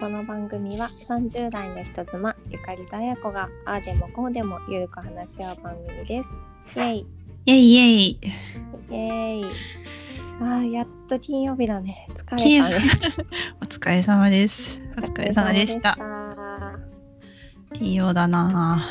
[0.00, 6.40] この番組は30代の人妻ゆかりとあやこがああでもこうでもゆるく話し合う番組です。
[6.74, 7.06] イェイ。
[7.44, 8.08] イェイイェイ。
[8.08, 9.44] イェイ。
[10.40, 12.08] あーやっと金曜日だね。
[12.14, 12.84] 疲れたね。
[13.60, 14.80] お疲れ様です。
[14.96, 15.98] お疲れ様でした。
[17.74, 18.82] 金曜だな。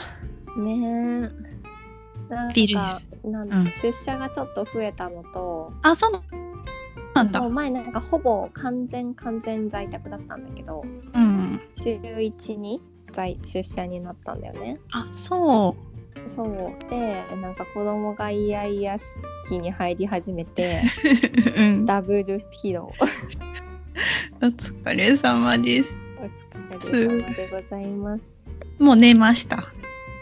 [0.59, 3.65] ねえなんかなんうん。
[3.81, 5.89] 出社がちょっと増えたのと、あ。
[5.89, 6.11] あ、そう
[7.23, 7.49] なんだ。
[7.49, 10.83] 前なんかほぼ完全完全在宅だったんだけど
[11.13, 11.61] うん。
[11.75, 12.81] 週1に
[13.13, 15.75] 在出社になったんだよねあ、そ
[16.27, 18.97] そうでなんか子供がイヤイヤ
[19.47, 20.81] 期に入り始めて
[21.57, 21.61] う。
[21.61, 21.85] うん。
[21.85, 23.29] ダブルピロー
[24.41, 25.93] お疲れ様です。
[26.71, 28.37] お疲れ様でございます
[28.77, 29.67] もう寝ました。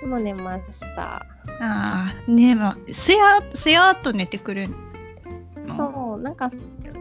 [0.06, 1.26] もう寝ました
[1.60, 4.70] ああ、ねまあ、すや、すやっと寝てくる
[5.68, 5.76] の？
[5.76, 6.50] そうなんか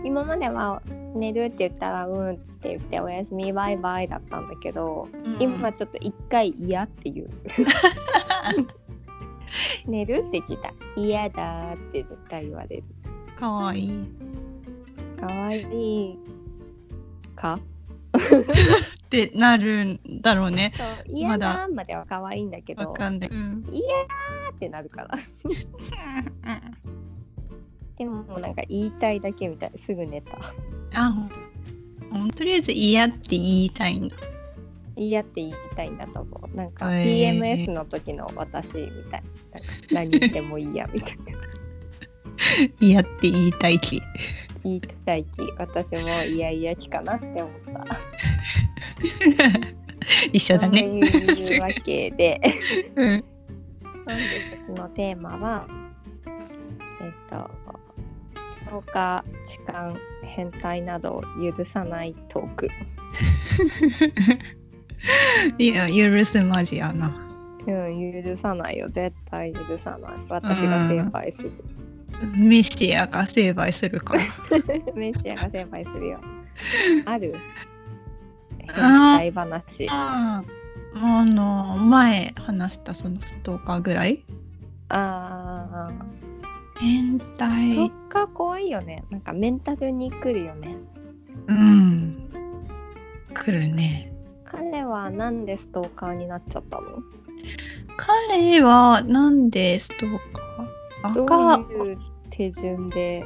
[0.06, 0.80] 今までは
[1.16, 7.30] 寝るって言ったらうんって言っておやすみバイバイだったんだけど、うん今ちょっと一回嫌って言う
[9.90, 12.84] 寝るって聞いた嫌だって絶対言われる
[13.38, 14.08] かわいい。
[15.18, 16.18] かわいい
[17.34, 17.58] か？
[19.06, 20.72] ってなるんだろうね。
[21.06, 23.30] 嫌だまでは可愛いんだけどわかんない。
[23.30, 23.64] うん。
[23.72, 23.82] 嫌
[24.54, 25.18] ってなるから
[27.98, 29.72] でもなんか言いたいだけみたい。
[29.76, 30.38] すぐ寝た。
[30.94, 31.14] あ、
[32.34, 34.16] とりあえず嫌って言いたいんだ。
[34.96, 36.56] 嫌って言いたいんだと思う。
[36.56, 39.22] なんか PMS の時の私みたい。
[39.52, 41.24] なんか何言ってもいいやみたいな。
[42.80, 44.02] 嫌って言いたい気。
[44.62, 45.42] 言いたい気。
[45.58, 47.98] 私もいやいや気かなって思った。
[50.32, 50.80] 一緒だね。
[50.80, 52.40] そういうわけで。
[52.96, 53.24] うん。
[54.06, 55.66] 本日のテーマは
[57.00, 57.50] えっと
[58.66, 61.22] ストーカー痴漢変態などを
[61.56, 62.68] 許さないトーク。
[65.58, 67.08] いや、許すまじやな。
[67.66, 68.88] うん許さないよ。
[68.88, 70.12] 絶対許さない。
[70.28, 71.52] 私が成敗する、
[72.36, 74.20] メシアが成敗するから。
[74.94, 76.20] メシアが成敗するよ。
[77.06, 77.34] ある？
[78.74, 79.86] 変あ態話。
[79.90, 80.42] あ
[80.98, 84.24] あの前話したそのストーカーぐらい？
[84.88, 85.90] あ
[86.78, 87.74] 変態。
[87.86, 89.04] ーカー怖いよね。
[89.10, 90.76] なんかメンタルに来るよね。
[91.48, 92.28] うん。
[93.34, 94.12] 来るね。
[94.44, 97.02] 彼はなんでストーカーになっちゃったの？
[97.96, 100.18] 彼はなんでストー
[101.02, 101.14] カー？
[101.14, 101.98] ど赤ういう
[102.30, 103.24] 手順で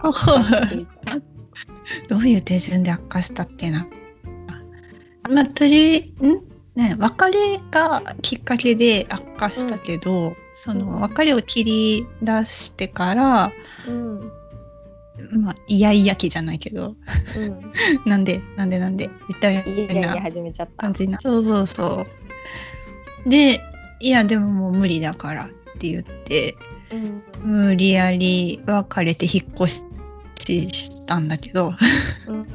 [2.08, 3.86] どういう手順で悪化したっけな？
[5.28, 6.40] まあとりん？
[6.74, 13.52] ね別れがきっかけで悪化したけど、その別れを切り出してから、
[13.86, 14.32] うん。
[15.40, 16.96] まあ、イヤイヤ期じゃないけど。
[17.36, 17.72] うん。
[18.04, 19.62] なんでなんでなんでみたいな。
[19.62, 20.82] いやいやいや始めちゃった。
[20.82, 21.20] 感じな。
[21.20, 22.06] そうそうそ
[23.24, 23.28] う。
[23.30, 23.60] で
[24.00, 25.48] いやでももう無理だからっ
[25.78, 26.56] て言って
[26.90, 27.22] うん
[27.66, 29.82] 無理やり別れて引っ越し
[30.72, 31.72] したんだけど。
[32.26, 32.46] うんうん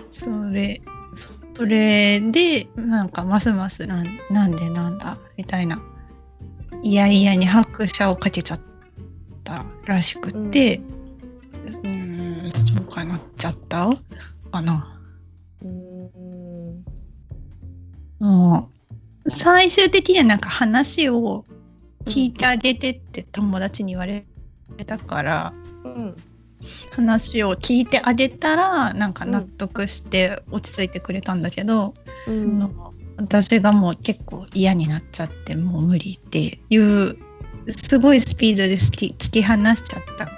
[0.10, 0.80] それ
[1.14, 5.82] そそれでなんかますますなんなんでなんだみたいな
[6.84, 8.60] いやいやに拍車をかけちゃっ
[9.42, 10.82] たらしくって
[11.64, 12.50] うーん。
[12.52, 13.90] ストーカーになっちゃった？
[14.52, 15.00] かな。
[15.62, 15.70] うん。
[15.70, 16.26] う
[16.70, 16.84] ん
[18.20, 18.70] も
[19.24, 19.30] う。
[19.30, 21.46] 最終的にはなんか話を
[22.04, 24.26] 聞いてあげてって友達に言われ
[24.86, 26.16] たから、うん。
[26.92, 31.94] 話を聞いてあげたらなんか納得して落ち着いてくれたんだけど、
[32.28, 32.58] うん
[33.16, 37.16] 私がもう結構嫌になっちゃってもう無理っていう
[37.68, 40.28] すごいスピードで突き突き放しちゃった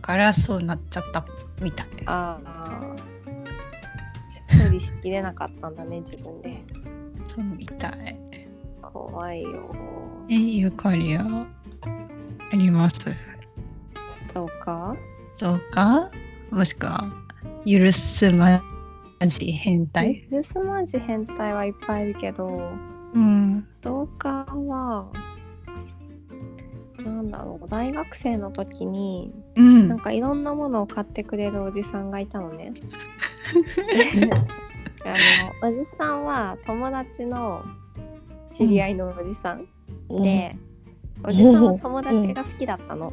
[0.00, 1.24] からそうなっちゃった
[1.60, 1.86] みたい。
[2.06, 2.96] ああ
[4.64, 6.62] 処理しきれなかったんだね自分で。
[7.26, 8.18] そうみたい。
[8.82, 9.74] 怖いよ。
[10.30, 11.46] えゆかりは？
[12.52, 12.96] あります？
[13.00, 13.14] ス
[14.32, 14.96] トーカー
[15.34, 16.10] そうか？
[16.50, 17.06] もしくは
[17.66, 18.62] 許すま
[19.26, 20.26] じ変態？
[20.30, 22.46] 許すまじ変態はいっぱいいるけど
[23.14, 23.66] うん。
[23.80, 25.10] ストーカーは
[27.04, 29.88] なんだろう大学生の時にうん。
[29.88, 32.72] なんかいろんなものを買ってくれるおじさんがいたのね。
[35.04, 37.64] あのおじさんは友達の
[38.46, 39.66] 知り合いのおじさん、
[40.22, 40.56] で
[41.24, 43.10] おじさんは友達が好きだったの。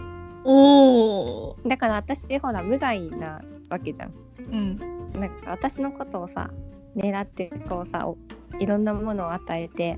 [1.66, 4.14] だから私ほら無害なわけじゃん。
[4.52, 6.50] うんなんか私のことをさ
[6.96, 8.18] 狙ってこうさお
[8.60, 9.98] いろんなものを与えて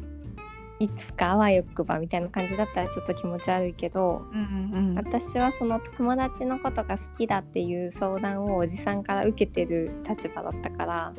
[0.80, 11.14] いつかあわよくばみたいな感じだったらちょっと気持ち悪いけどうんうん私はその友達のことが好きだっていう相談をおじさんから受けてる立場だったから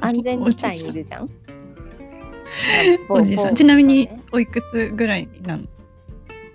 [0.00, 1.30] 安全地帯にいるじゃん。
[3.08, 3.54] おじさん。
[3.54, 5.64] ちなみにおいくつぐらいなの？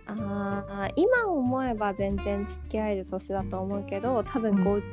[0.07, 4.83] ああ今思えば全然付き合える年だと思うけど多分うん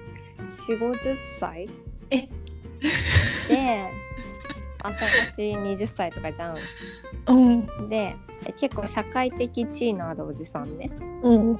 [0.48, 1.68] 4 5 0歳？
[2.10, 2.28] え？
[3.48, 3.90] で
[4.82, 6.56] 私20歳とかじゃん。
[7.26, 7.88] うん。
[7.88, 8.16] で
[8.46, 10.90] え結構社会的地位のあるおじさんね、
[11.22, 11.52] うん。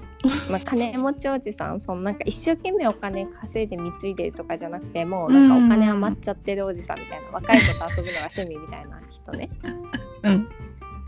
[0.49, 9.51] まあ、金持ちおじさんそのなんか一生懸命お金稼いで貢いでるとかじゃなくてもうなんかお金余っちゃってるおじさんみたいな若い子と遊ぶのが趣味みたいな人ね。
[10.23, 10.49] うん。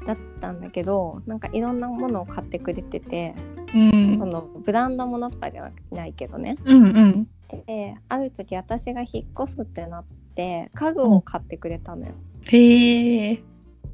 [0.07, 3.35] だったんだけどなんかいろんなものを買ってくれてて
[3.73, 4.19] うん。
[4.19, 6.57] そのブランドものとかじゃないけどね。
[6.65, 7.29] うんうん
[7.67, 10.05] である時私が引っ越すってなっ
[10.35, 12.13] て家具を買ってくれたのよ。
[12.51, 13.43] へえ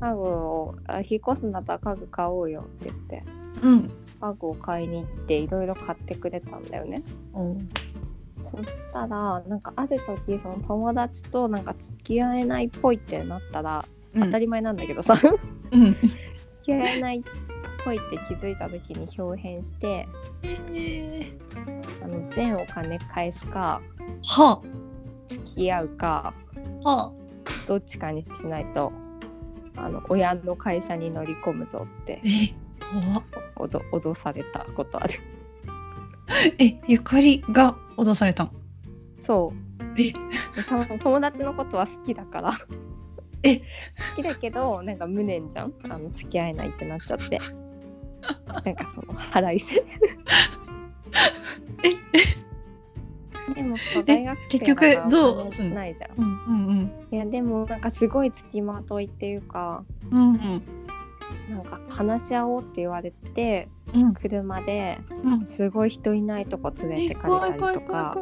[0.00, 3.23] 家具をあ引っ越すんだったら家具買おうよって言って
[3.62, 3.91] うん。
[4.20, 7.03] 家具を買いに行っていろいろ買ってくれたんだよね。
[8.43, 15.17] そしたらなんかある時その友達となんか付き合えないっぽいってなったら、当たり前なんだけどさ。
[15.17, 15.29] 付
[15.73, 15.97] うん。
[16.62, 17.23] き合えないっ
[17.85, 20.06] ぽいって気づいた時に表変して
[22.06, 23.82] あの全お金返すか
[24.29, 24.62] は
[25.26, 26.32] 付き合うか
[26.85, 27.12] は
[27.67, 28.93] どっちかにしないと
[29.76, 32.55] あの親の会社に乗り込むぞってえ
[33.03, 33.23] 怖っ。
[33.56, 35.14] 脅脅されたことある。
[36.58, 38.50] えゆかりが脅されたの？
[39.19, 39.85] そう。
[40.00, 40.12] え。
[40.69, 42.53] 多分友達のことは好きだから。
[43.43, 43.56] え。
[43.58, 43.64] 好
[44.14, 45.73] きだけどなんか無念じゃん？
[45.91, 47.41] あの付き合えないってなっちゃって。
[48.64, 49.85] なんかその腹いせ
[53.55, 55.65] でも大学生結局どう？
[55.73, 56.11] ないじゃん。
[56.19, 60.63] うんうんいやでもなんかすごい付きまといっていうかうんうん。
[61.51, 64.15] なんか話し合おうって言われてうん。
[64.15, 65.47] 車でうん。
[65.47, 68.15] すごい人いないとこ連れえてかれたりとか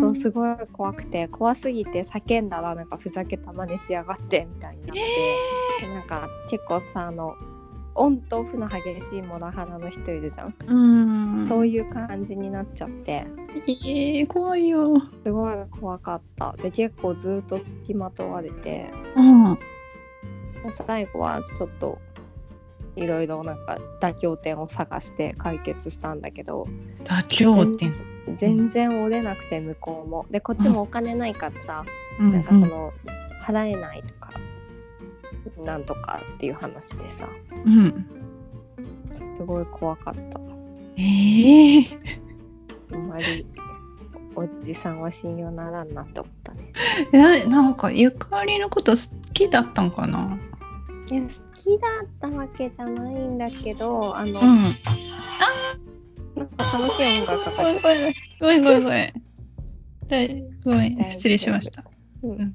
[0.00, 5.00] そうすごい怖くて怖すぎて叫んだらなんかふざけた真似しやがってみたいになって、
[5.86, 7.34] でなんか結構さあの
[8.00, 11.46] オンとオフの激しいモラハラの人いるじゃん、うん。
[11.46, 13.26] そういう感じになっちゃって。
[13.54, 14.98] えー、怖いよ。
[15.22, 16.54] すごい怖かった。
[16.62, 18.90] で結構ずっと付きまとわれて。
[19.16, 19.58] うん
[20.70, 21.98] 最後はちょっと
[22.96, 26.66] いろいろなんか妥協点を探して解決したんだけど。
[27.04, 27.90] 妥協点。
[27.90, 30.24] 全全然折れなくて向こうも。
[30.30, 31.84] でこっちもお金ないからさ、
[32.18, 32.32] うん。
[32.32, 32.92] なんかその
[33.44, 34.19] 払えないとか
[35.64, 37.28] なんとかっていう話でさ。
[37.64, 38.06] うん。
[39.12, 40.40] すごい怖かった。
[40.96, 41.98] えー、
[42.92, 43.46] あんまり
[44.34, 46.72] おじさんは信用ならんなって思ったね。
[47.12, 48.98] えなんかゆかりのこと好
[49.32, 50.38] きだったんかな？
[51.10, 54.62] いや好きだったわけじゃないんだけどあの、うん。
[56.36, 57.50] なんか楽しい音楽か。
[57.50, 59.12] かってごめんごめんごめん
[60.64, 61.10] ごめん。
[61.12, 61.84] 失礼しました。
[62.22, 62.52] うんうん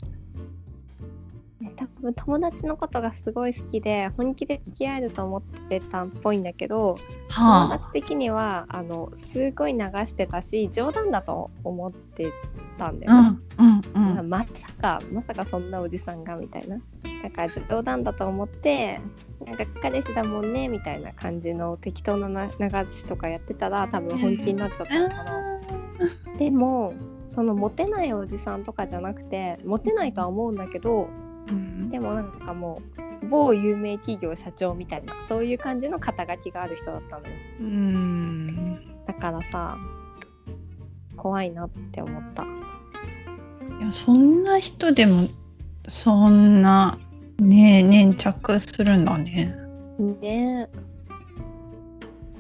[1.76, 6.98] 多分友達のことがすごい好きで本気で付き合えると思ってたっぽいんだけど
[7.30, 7.78] 友はあ。
[7.80, 12.32] 達的にはあのすごい流してたし冗談だと思って
[12.78, 14.30] たんだよね、うんうんうん。
[14.30, 14.50] まさ
[14.82, 16.80] かまさかそんなおじさんがみたいな。
[17.24, 19.02] だから冗談だと思って
[19.44, 22.52] なんか彼氏だもんねみたいな感じの適当なな流
[22.90, 25.60] しとかやってたら多分本気になっちゃったのかな、
[26.38, 26.94] でも
[27.28, 31.10] そのモテないおじさんとかじゃなくてモテないとは思うんだけど
[31.50, 31.90] うん。
[31.90, 32.82] でもなんかも
[33.24, 37.34] う某有名企業社長みたいなそういう感じの肩書きがある人だったのよ。
[37.60, 39.06] うん。
[39.06, 39.78] だからさ
[41.18, 42.44] 怖いなって思った。
[42.44, 45.24] いやそんな人でも
[45.88, 46.98] そんな
[47.40, 49.56] ね粘着するんだね。
[50.22, 50.70] ね。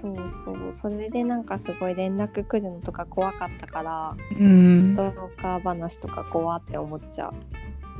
[0.01, 0.73] そうそう。
[0.73, 4.93] それでなんかすごい連絡来るのとか怖かったからうん。
[4.93, 7.33] ストーカー話とか怖って思っちゃう、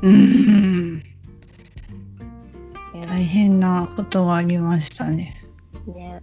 [0.02, 0.96] うん。
[0.98, 1.04] ね
[3.08, 5.42] 大変なことがありましたね。
[5.88, 6.22] ね。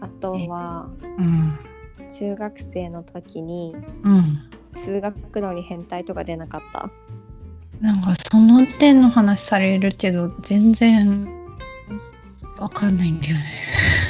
[0.00, 1.58] あとはうん。
[2.14, 3.74] 中学生の時に
[4.04, 6.90] うん数学路に変態とか出なかった？
[7.80, 11.28] なんかその点の話されるけど全然
[12.58, 13.42] わかんないんだよね。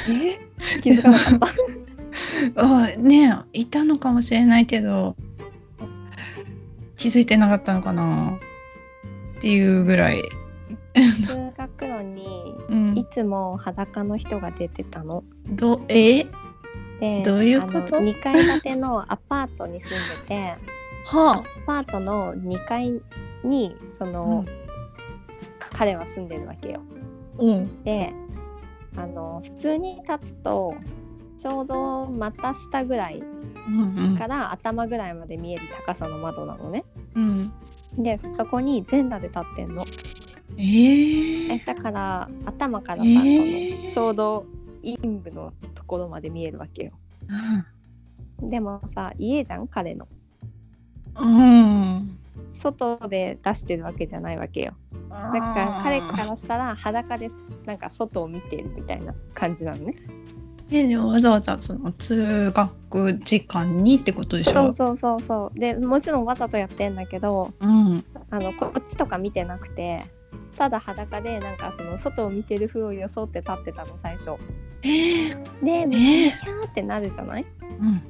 [0.09, 0.79] え？
[0.81, 1.47] 気づかなかった？
[2.85, 5.15] あねいたのかもしれないけど
[7.03, 8.39] 気づいてなかったのかな？
[9.37, 10.23] っていうぐらい。
[10.95, 15.25] 数学路にうんい、つも裸の人が出てたの。
[15.49, 16.23] どえ？
[17.01, 17.97] でどういうこと？
[17.97, 20.55] あの2階建てのアパートに住んでて
[21.07, 22.93] はアパートの2階
[23.43, 24.45] にその、
[25.73, 26.79] 彼は住んでるわけよ。
[27.37, 28.13] うんで
[28.95, 30.73] あの普通に立つと
[31.37, 33.21] ちょうど股下ぐらい
[33.67, 36.85] うんから頭ぐらいまで見える高さの窓なのね。
[37.15, 37.51] うん。
[37.97, 39.85] でそこに全裸で立ってんの。
[40.57, 41.53] えー。
[41.53, 44.45] えだから頭からさ、えーちょうど
[44.83, 46.91] 陰部のところまで見えるわけよ。
[48.41, 50.07] でもさ家じゃん彼の。
[51.19, 52.17] うん。
[52.53, 54.73] 外で出してるわけじゃないわけよ。
[55.09, 57.29] だから彼からしたら裸で
[57.65, 59.95] なんか外を見てるみたいな感じなのね
[60.75, 64.53] えでもわざわざその通学時間にってことでしょ？
[64.53, 65.59] そうそうそうそう。
[65.59, 68.03] でもちろんわざとやってんだけどうん。
[68.31, 70.05] あのこっちとか見てなくて
[70.57, 74.31] ただ裸でなんかその外を見てる風を装って立ってたの最初。
[74.81, 75.29] えー。
[75.59, 75.95] で
[76.37, 77.45] キャーってなるじゃない？
[77.79, 78.01] うん。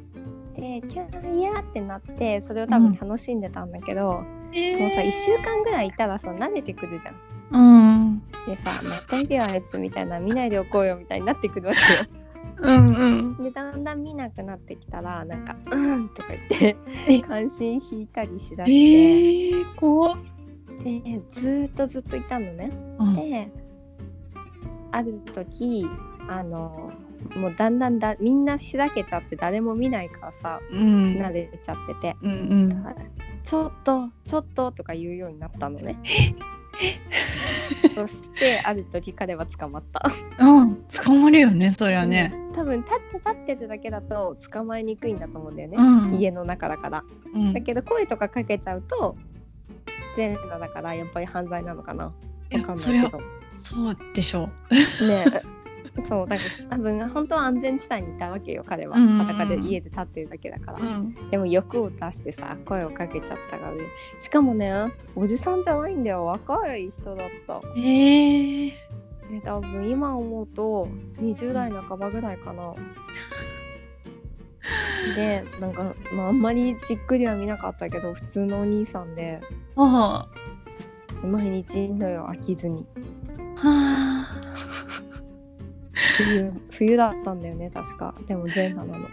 [0.55, 7.15] でキャーいやーってなってそれを多分楽しんでたんだけど、えもうさ1週間ぐらいいたらさ慣れてくるじゃん。
[7.51, 8.23] うん。
[8.45, 12.22] でさ「またいるよあいつ」みたいな見ないでおこうよみたいになってくるわけよ
[12.63, 13.43] うんうん。
[13.43, 16.77] でだんだん見なくなってきたらなんか「うん」とか言って
[17.07, 17.21] え？
[17.21, 20.17] 関心引いたりしだえして、ー、怖っ。
[20.83, 22.71] でずーっとずっといたのね。
[22.99, 23.15] うん。
[23.15, 23.51] で
[24.91, 25.85] ある時
[26.29, 26.91] あの
[27.35, 31.15] もうだんだんだみんなしらけちゃって誰も見ないからさうん。
[31.15, 32.15] 慣れちゃってて。
[32.21, 32.35] うんう
[32.73, 32.85] ん
[33.43, 35.97] 「ちょっとちょっと」とか言うようになったのね
[37.95, 40.09] そしてある時彼は捕まった。
[40.39, 42.33] うん捕まるよねそりゃね。
[42.55, 46.15] 多分立って立ってるだけだと捕まえにくいんだと思うんだよね、うん。
[46.15, 47.03] 家の中だから。
[47.33, 47.53] うん。
[47.53, 49.15] だけど声とかかけちゃうと
[50.15, 52.05] 全裸だからやっぱり犯罪なのかな。
[52.05, 52.13] わ
[52.51, 53.21] いやかんないけど。
[53.57, 54.49] そうでしょ
[55.07, 55.25] ね
[56.07, 58.95] そうだから多分本当は安全地帯にいたわけよ彼は。
[58.95, 63.73] 裸で家で立ってるだけだから、う、うん、でも欲を出してさ声をかけちゃったから。
[63.73, 63.83] ね
[64.19, 66.25] しかもねおじさんじゃないんだよ。
[66.25, 67.61] 若い人だった。
[67.77, 68.71] えー、
[69.31, 70.87] え多分今思うと
[71.19, 72.73] 20代半ばぐらいかな。
[75.15, 79.41] でなんか、まあ、あんまりじっくりは見なかったけど普通のお兄さんで。
[79.75, 80.27] あ。
[81.23, 82.85] 毎日のよ飽きずに。
[83.57, 83.69] あは
[83.99, 84.02] あ
[86.17, 88.13] 冬冬だったんだよね確か。
[88.27, 89.07] でも全裸なの。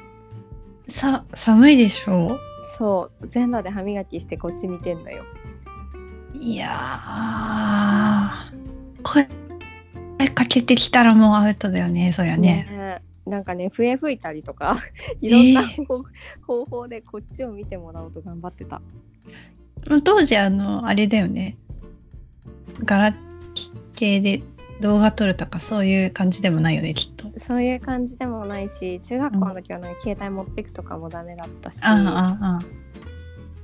[0.89, 2.39] さ寒いでしょ？
[2.79, 3.29] そう。
[3.29, 5.25] 全裸で歯磨きしてこっち見てんのよ。
[6.41, 9.29] いやー声
[10.35, 12.67] かけてきたらもうアウトだよねそりゃね。
[12.71, 14.79] ねなんかね笛吹いたりとか
[15.21, 16.05] いろんな方,、
[16.47, 18.81] 方法でこっちを見てもらおうと頑張ってた。
[20.05, 21.57] 当時あのあれだよね。
[22.85, 23.13] ガラ
[23.95, 24.43] ケーで
[24.81, 27.31] 動画撮るとかそういう感じでもないよねきっと。
[27.39, 32.61] そういう感じでもないし中学校の時はね、携帯持ってくとかもダメだったしああ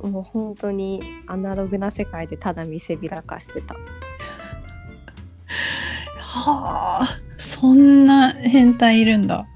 [0.03, 3.75] あもう本当にアナログな世界でただ見せびらかしてた。
[6.19, 9.47] はあそんな変態いるんだ。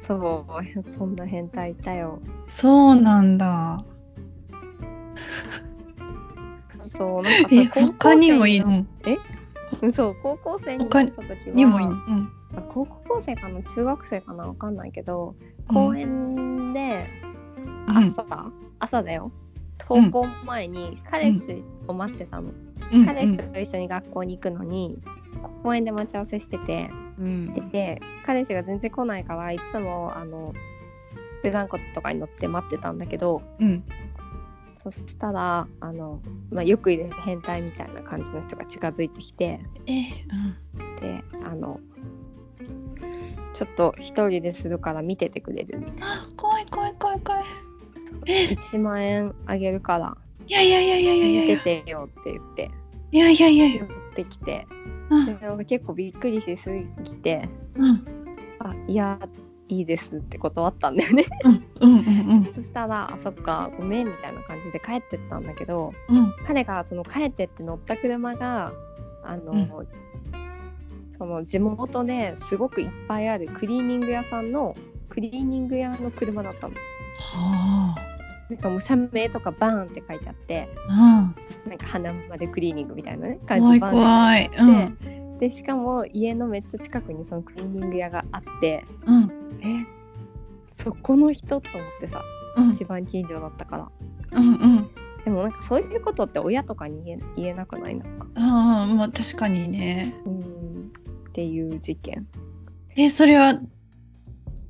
[0.00, 0.46] そう
[0.92, 2.20] そんな変態いたよ。
[2.48, 3.78] そうなんだ。
[3.78, 3.78] あ
[6.96, 9.35] となんかえ他にもいい生のうん
[9.92, 12.32] そう高校生になっ他た時はにもいいのうん。
[12.56, 15.34] あ高校生かな中学生かなわかんないけど
[15.68, 15.74] うん。
[15.74, 17.06] 公園で
[17.88, 17.96] うん。
[17.98, 18.24] 朝、
[18.78, 19.30] 朝だよ。
[19.78, 22.50] 登校前に彼氏を待ってたの、
[22.92, 23.06] うん。
[23.06, 24.98] 彼氏と一緒に学校に行くのに
[25.62, 26.90] 公園で待ち合わせしてて。
[27.18, 27.70] うん。
[27.70, 30.52] で彼氏が全然来ないからいつもあの
[31.42, 33.84] ブランコとかに乗って待ってたんだけどうん
[34.90, 40.02] そしたらあの、まあ、よくいる変態みたいな感じの人が近づいてきてえ
[41.00, 41.80] であの
[43.54, 45.78] ちょっと一人でするから見ててくれる。
[45.78, 46.04] みた
[46.36, 47.42] 怖い怖い怖い怖い。
[47.42, 47.46] な
[48.26, 48.48] え。
[48.54, 50.16] 1万円あげるから
[50.46, 52.70] いやいやいやいやいやい見やててよって言って
[53.12, 53.80] いやいやいやいや。
[53.80, 54.66] 寄ってきて。
[55.08, 55.64] うん。
[55.64, 58.04] 結構びっくりしすぎてうん
[58.60, 59.18] 「あいや
[59.68, 61.24] いいです」って断ったんだよね。
[61.44, 66.32] うんうんうんそしたら「あそっかごめん」みたいな感じで帰ってったんだけどうん。
[66.46, 68.72] 彼がその帰ってって乗った車が
[69.22, 69.70] あの、うん。
[71.18, 74.76] その地元ですごくいっぱいあるクリーニング屋さんの
[75.08, 76.74] クリーニング屋の車だったの。
[77.18, 77.96] は
[78.50, 81.32] なんかもう社名とかバーンって書いてあってあ
[81.66, 84.44] なんか花までクリーニングみたいなねうん怖いバーン怖い。
[84.44, 84.66] ってうん。
[84.66, 85.05] 書いてあって
[85.38, 89.24] でしかも家のめっちゃ近くにそのクリーニング屋があってうん。
[89.62, 89.86] え
[90.72, 92.22] そこの人と思ってさ
[92.56, 92.70] うん。
[92.72, 93.88] 一番近所だったから。
[94.32, 94.90] うんうん。
[95.24, 97.96] でもなんかそういうことって親とかに言え言えなくない？
[97.96, 98.26] なんか。
[98.36, 100.14] ああまあ確かにね。
[100.24, 100.92] うん。
[101.28, 102.26] っていう事件。
[102.96, 103.60] えそれは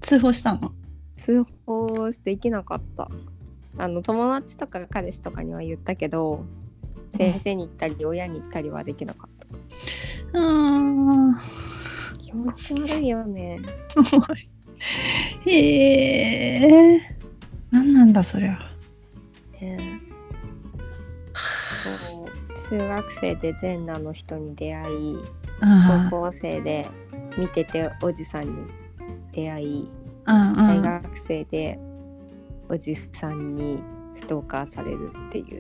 [0.01, 0.73] 通報したの？
[1.17, 3.09] 通報できなかった。
[3.79, 6.45] あの友達とか彼氏とかには言ったけど
[7.11, 9.36] 先生に言ったり親に言ったりはできなかっ
[10.33, 11.35] たうん
[12.19, 13.59] 気持ち悪いよね。
[15.47, 17.01] へえ
[17.71, 18.59] 何なんだそりゃ。
[19.61, 20.01] ね。
[21.83, 21.91] そ
[22.25, 22.27] う
[22.79, 25.21] 中学生で全裸の人に出会いうん
[26.11, 26.87] 高校生で
[27.39, 28.55] 見てておじさんに
[29.33, 29.89] 出会い
[30.27, 31.79] うん大学生で
[32.69, 33.79] おじさんに
[34.15, 35.53] ストーカーされるっていう事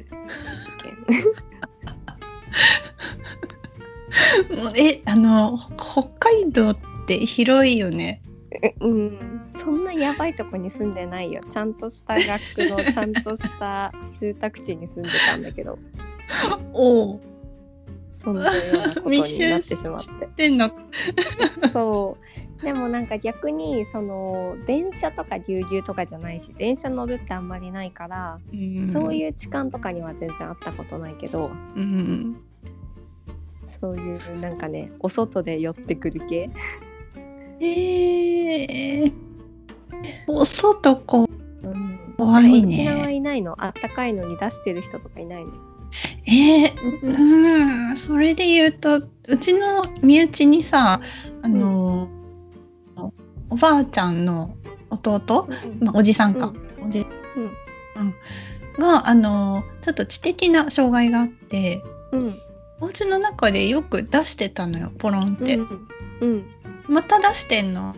[0.83, 0.93] 件。
[1.09, 1.13] う
[3.53, 3.56] ん
[4.77, 8.21] えあの北海道って広いよね。
[8.63, 9.51] えうん。
[9.55, 11.43] そんなやばいとこに住んでないよ。
[11.51, 15.77] ちゃんとした学区の ちゃんとした住宅地に住んでたんだけど。
[16.73, 17.21] おお
[18.13, 20.29] そんなようなことになってしまって。
[20.37, 20.71] でんの。
[21.73, 22.27] そう。
[22.63, 28.39] でもなんか逆にその電車とかぎゅうぎゅうとかじゃないし電車乗るってあんまりないから、
[28.91, 31.49] そうういう痴漢とかには全然あったことないけど。
[31.49, 32.37] ん、うん、
[33.81, 36.51] そういうなんかねお外で寄ってくる系。
[37.61, 39.13] えー、
[40.27, 41.27] お外こ
[41.63, 42.15] うん。
[42.17, 43.55] 怖い沖縄ねいないの？
[43.63, 45.53] あったかいのに出してる人とかいないの？
[46.27, 47.97] えー、うん。
[47.97, 51.01] それで言うとうちの身内にさ
[51.43, 52.09] あの、
[53.51, 54.55] おばあちゃんの
[54.91, 55.49] 弟、
[55.81, 56.53] まあ、おじさんか、
[56.85, 57.07] おじ
[57.37, 57.43] うん。
[57.45, 58.15] うん。
[58.79, 62.39] があのちょっと知的な障害があってうん
[62.81, 65.89] お家の中でよく出してたのよポロンって、うん。
[66.21, 66.47] うん。
[66.89, 67.97] また出してんの？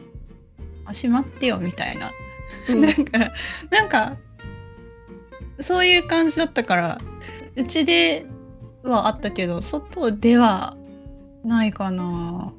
[0.84, 2.10] あしまってよみたいな、
[2.68, 3.04] うん。
[3.04, 3.32] か
[3.70, 4.16] なんか
[5.60, 7.00] そういう感じだったから
[7.56, 8.24] うちで
[8.82, 10.76] はあったけど外では
[11.44, 12.52] ないかな。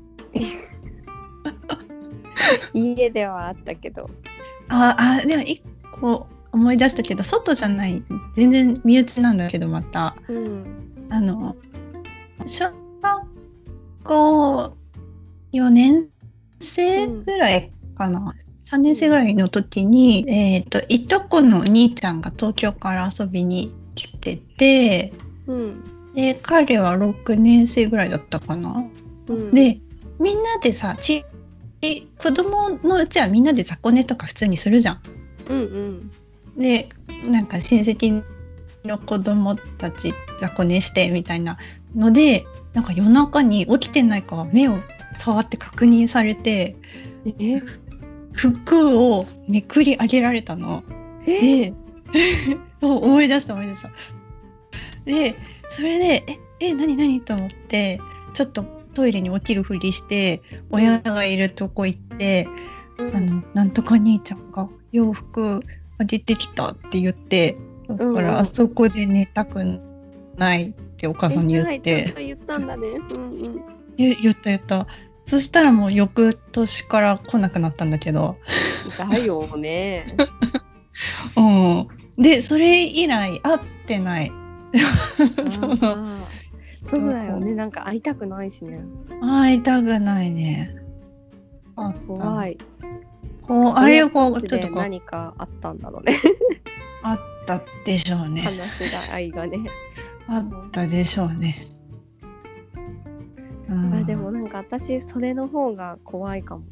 [2.73, 4.09] 家ではあったけど。
[4.69, 5.61] ああでも一
[5.91, 8.03] 個思い出したけど外じゃない。
[8.35, 10.15] 全然身内なんだけどまた。
[10.27, 10.65] うん。
[11.09, 11.55] あの
[12.45, 12.65] 小
[13.01, 13.27] 学
[14.03, 14.73] 校
[15.53, 16.09] 4年
[16.59, 18.33] 生ぐらいかな、
[18.65, 25.13] 3年生ぐらいの時に、えっ、といとこのお兄ちゃんが東京から遊びに来てて
[25.47, 26.13] うん。
[26.13, 28.85] で彼は6年生ぐらいだったかな。
[29.27, 29.51] うん。
[29.53, 29.79] で
[30.19, 31.23] みんなでさち
[31.81, 35.01] え子供のうちはみんなで雑魚寝とか普通にするじゃん。
[35.49, 36.11] うんうん。
[36.57, 36.89] で
[37.23, 38.23] なんか親戚
[38.85, 41.57] の子供たち雑魚寝してみたいな
[41.95, 44.79] のでなんか夜中に起きてないか目を
[45.17, 46.75] 触って確認されて
[47.39, 47.61] え？
[48.31, 50.83] 服をめくり上げられたの。
[51.25, 51.71] え？
[51.71, 51.73] で
[52.81, 53.91] そう思い出した思い出した。
[55.05, 55.35] で
[55.71, 56.23] それで
[56.59, 57.99] 「ええ何何?」と思って
[58.33, 62.47] ちょっとトイレに起きるふりして親がいるとこ行って
[62.97, 65.61] うんあのなんとか兄ちゃんが洋服
[65.97, 67.57] あげてきたって言って
[67.89, 69.63] だからあそこで寝たく
[70.37, 72.13] ないってお母さんに言って。
[72.17, 72.87] 言ったんだね。
[72.87, 73.61] うんうん。
[73.97, 74.87] 言言った言った。
[75.25, 78.37] そしたらもう翌年から来なくなったんだけど、
[78.97, 80.05] だよね。
[81.37, 84.31] うん、でそれ以来会ってない。
[86.83, 87.53] そうだよね。
[87.53, 88.81] なんか会いたくないしね。
[89.21, 90.75] 会いたくないね。
[91.75, 92.57] あ怖い。
[93.43, 94.77] こうあれをこうちょっとこう。
[94.77, 96.19] 何かあったんだろうね。
[97.03, 98.41] あったでしょうね。
[98.41, 99.59] 話し合いがね
[100.29, 101.67] あったでしょうね、
[103.67, 103.93] うん。
[103.95, 106.63] あでもなんか私それの方が怖いかも。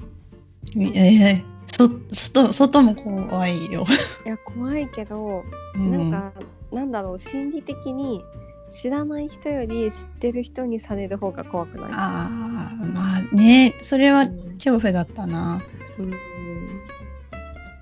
[0.78, 1.44] ええ
[1.76, 3.86] そ外外も怖いよ。
[4.26, 5.44] いや怖いけど
[5.76, 6.12] うん。
[6.12, 6.34] なんか
[6.72, 8.22] なんだろう心理的に
[8.70, 11.90] 知らない人より知ってる人にされる方が怖くない？
[11.94, 14.54] ああまあねそれはうん。
[14.54, 15.62] 恐怖だったな。
[15.98, 16.14] うん。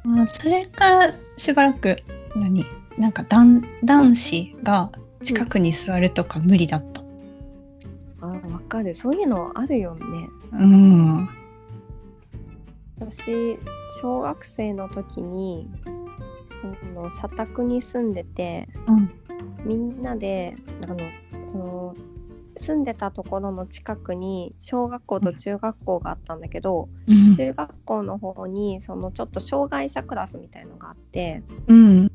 [0.03, 2.03] まあ、それからしばらく
[2.35, 2.63] 何？
[2.97, 4.91] なんか男男子が
[5.25, 7.01] 近くに座るとか無理だった。
[8.21, 11.29] あわかるそういうのあるよねうん。
[12.99, 13.57] 私
[14.01, 15.69] 小学生の時に
[16.63, 19.11] あの社宅に住んでてうん。
[19.65, 20.97] みんなであの
[21.47, 21.95] その
[22.57, 27.35] 住んでたところの近くに小学校と中学校があったんだけど、うん。
[27.35, 32.11] 中学校の方にそのちょっと障害者クラスみたいのがあってうん。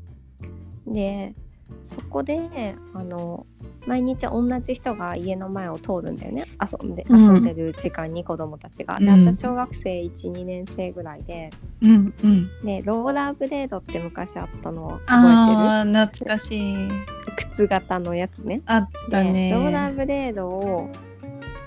[0.87, 1.35] で
[1.83, 3.45] そこであの
[3.87, 8.99] 毎日同じ人が家の前を通るんだよね遊んでうん遊んでる時間に子供たちが。
[8.99, 11.49] でうん私小学生12年生ぐらいで
[11.81, 12.13] うん。
[12.23, 12.49] うん。
[12.63, 16.73] でローラーブレードって昔あったの覚ああ懐かしい。
[16.73, 17.05] えてる
[17.51, 18.61] 靴型のやつね。
[18.65, 19.51] あったでね。
[19.51, 20.89] ローラーブレードを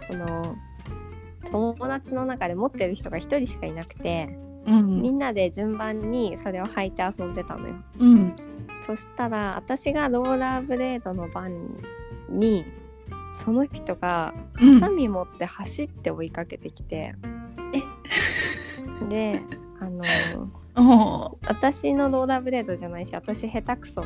[0.09, 0.57] その
[1.51, 5.03] 友達の中で持ってる人が1人しかいなくてうん。
[5.03, 7.75] みんなで順番にそれを履いて遊んでたのよ。
[7.99, 8.37] うん。
[8.87, 11.53] そしたら私がローラーブレードの番
[12.29, 12.65] に
[13.45, 14.73] その人がうん。
[14.75, 17.15] ハサミ持って走って追いかけてきて、
[19.09, 19.41] で
[19.81, 20.05] あの
[20.77, 24.03] お私のローラーブレードじゃないし私下手くそ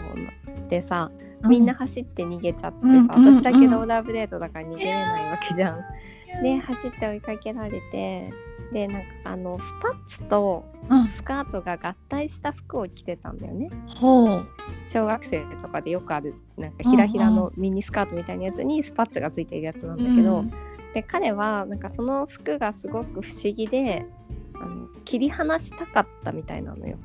[0.68, 1.10] でさ
[1.46, 6.42] みんな走って逃げちゃってさ、うん私だけローラーブレードだから逃げれないわけじゃん。
[6.42, 8.32] で走って追いかけられて
[8.72, 11.06] でなんかあのスパッツとうん。
[11.08, 13.70] スカートが合体した服を着てたんだよね。
[13.96, 14.46] ほう。
[14.86, 20.52] 小学生とかでよくあるなんかひらひらのミニスカートみたいなやつにスパッツがついてるやつなんだけど、うん
[20.94, 24.06] で彼はなんかその服がすごく不思議で
[24.54, 26.96] あの切り離したかったみたいなのよ。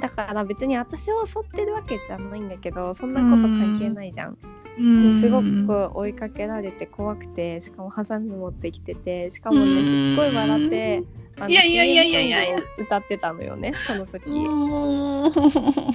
[0.00, 11.02] だから別に私を襲ってるわけじゃないんだけどそんなこと関係ないじゃん、うんですごく追いかけられて怖くてしかもハサミ持ってきててしかもねすっごい笑って
[11.48, 12.44] いやいやいやいやいや。
[12.44, 14.28] いや歌ってたのよねその時。
[14.28, 15.32] もう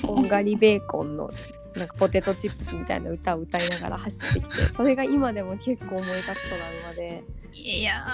[0.06, 1.30] こんがりベーコンの
[1.76, 7.24] なんかポテトチップスみたいな歌を歌いながら走ってきてそれが今でも結構思い出すトラウマで。
[7.54, 8.06] いや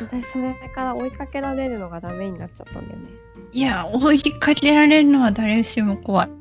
[0.00, 3.08] 私それから追いかけられるのがダメになっちゃったんだよね。
[3.52, 6.39] ーいや追いかけられるのは誰しも怖い。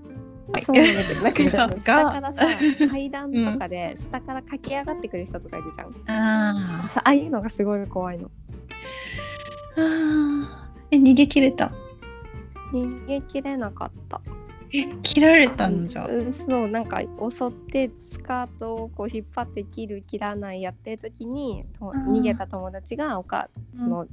[0.63, 0.81] そうな
[1.19, 1.77] んだけどなんか。
[1.77, 2.41] 下からさ
[2.89, 5.93] 階段とかで下から駆け上がってくる人とかいるじゃん。
[6.07, 8.29] あさああいうのがすごい怖いの。
[9.77, 11.71] あえ逃げ切れた？
[12.73, 14.21] 逃げ切れなかった。
[14.73, 15.85] え切られたの？
[15.87, 24.07] じゃそうなんか襲ってスカートをこう引っ張って切る切らないやってる時に逃げた友達がおかその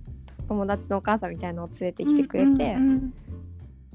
[0.48, 3.14] 友達のお母さんみたいなのを連れてきてくれて、うんうん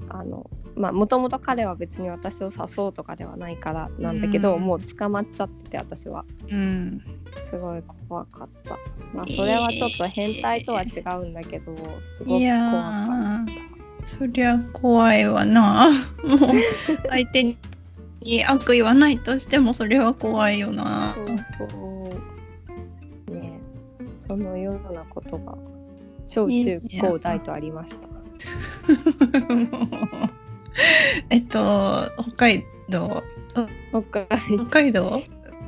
[0.08, 7.02] あのまあもともと彼は別に私を誘うとかではないからなんだけど、うんもう捕まっちゃってて私はうん
[7.42, 8.78] すごい怖かった。
[9.14, 11.76] まあそれはちょっと変態とは違うんだけど、
[12.16, 13.72] すごく怖かー
[14.06, 15.90] そりゃ怖いわな
[16.24, 16.38] もう
[17.08, 17.56] 相手に
[18.46, 21.58] 悪意はないとしてもそれは怖いよなった。
[21.58, 22.10] そうそ
[23.28, 23.34] う。
[23.34, 23.60] ね
[24.00, 25.56] えそのようなことが
[26.26, 28.08] 小中高大とありました。
[31.30, 31.58] えっと
[32.18, 33.22] 北海道。
[33.90, 34.26] 北
[34.70, 35.22] 海道。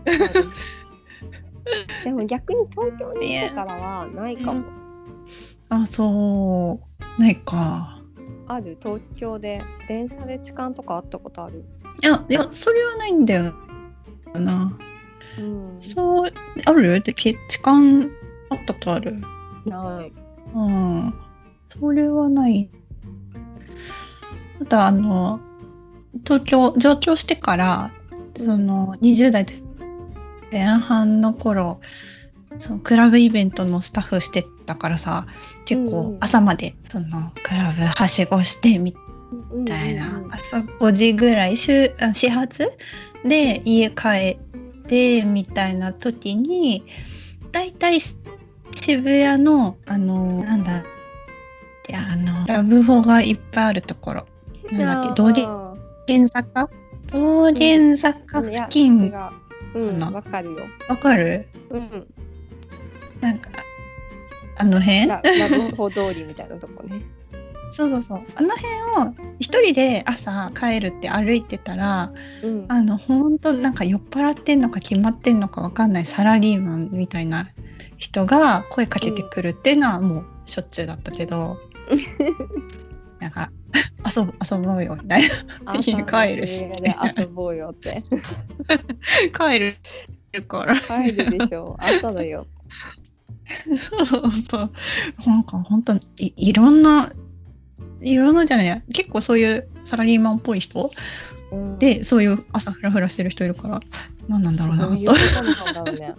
[2.05, 4.65] でも逆に東京に来てからはないかも。
[5.71, 6.81] あそ
[7.19, 7.21] う。
[7.21, 7.99] ないか。
[8.47, 8.77] ある？
[8.83, 9.63] 東京で。
[9.89, 11.65] 電車で痴漢とかあったことある？
[12.03, 13.55] いやいやそれはないんだよ
[14.35, 14.77] な。
[15.39, 15.79] うん。
[15.81, 16.31] そう
[16.67, 16.97] ある？
[16.97, 17.79] って痴漢
[18.51, 19.17] あったことある？
[19.65, 20.13] ない。
[20.55, 21.15] うん。
[21.81, 22.69] それはない
[24.65, 25.41] ただあの
[26.25, 27.91] 東京上京してから
[28.37, 29.47] その20代
[30.51, 31.81] 前半の頃
[32.59, 35.27] そのクラブイベントのスタッフしてたからさ
[35.65, 36.19] 結構ん。
[36.21, 38.95] 朝までそのクラブはしごしてみ
[39.53, 41.91] みたいな、朝5時ぐらい始
[42.31, 42.71] 発
[43.25, 46.85] で家帰ってみたいな時に
[47.51, 48.23] だいたい渋
[49.05, 50.85] 谷のあのなんだ
[51.93, 54.27] あのラブホがいっぱいあるところ
[54.73, 55.33] なんだっけ道
[56.07, 56.69] 玄坂？
[57.13, 59.11] 道玄坂付近？
[59.11, 59.33] わ、
[59.75, 60.11] うん、かな？
[60.11, 60.55] わかる？
[60.55, 60.97] よ。
[60.97, 62.07] かるうん。
[63.21, 63.51] なんか
[64.59, 65.07] あの辺？
[65.07, 67.03] ララブホ通りみたいなとこね。
[67.71, 68.21] そうそうそう。
[68.37, 72.67] あの辺を一人で朝帰るって歩いてたらうん。
[72.69, 76.05] あの本当なんか酔っ払ってんのか決まってんのかわかんない。
[76.05, 77.49] サラリーマンみたいな
[77.97, 81.57] 人が声かけてくるっていうのはもうしょっちゅうだったけど、
[83.25, 83.51] なんか
[84.15, 85.23] 遊ぶ遊ぼうよみたい
[85.65, 86.67] な家 帰るし
[87.17, 88.03] 遊ぼうよって。
[89.35, 89.77] 帰る
[90.47, 91.75] から帰るでしょ。
[91.81, 92.47] 朝だよ。
[93.79, 94.71] そうそう
[95.27, 97.11] なんか本当にいいろんな
[98.01, 100.91] いろんなじゃないや結構そういうサラリーマンっぽい人？
[101.53, 103.81] うん、でそういう朝フラフラしてる人いるから
[104.29, 104.95] 何なんだろうなと
[105.93, 106.15] ね。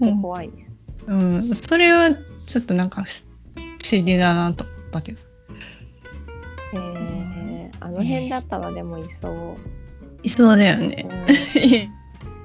[0.00, 0.68] 怖いね。
[1.06, 2.10] うん、それは
[2.46, 3.22] ちょっとなんか不
[3.92, 5.23] 思議だなと思ったけど。
[7.84, 9.56] えー、あの辺だったらでもいそう。
[10.22, 11.06] いそうだよね。
[11.08, 11.26] うん。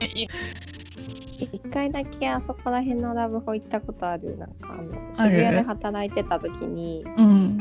[0.02, 4.38] 一回だけあそこら辺のラブホ行ったことある。
[4.38, 7.58] なんかあの渋谷で働いてた時にうん。